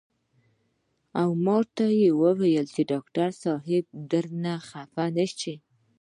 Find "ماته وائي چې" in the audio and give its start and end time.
1.45-2.81